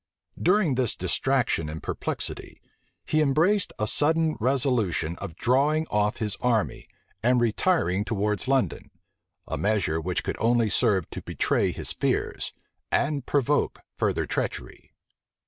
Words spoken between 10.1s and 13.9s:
could only serve to betray his fears, and provoke